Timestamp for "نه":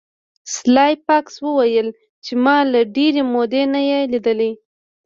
3.73-3.81